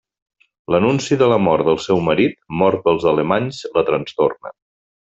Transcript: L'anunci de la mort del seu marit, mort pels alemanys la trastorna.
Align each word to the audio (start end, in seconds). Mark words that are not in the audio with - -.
L'anunci 0.75 1.17
de 1.23 1.27
la 1.33 1.37
mort 1.49 1.69
del 1.69 1.79
seu 1.85 2.03
marit, 2.09 2.35
mort 2.65 2.85
pels 2.89 3.09
alemanys 3.15 3.63
la 3.79 3.89
trastorna. 3.93 4.59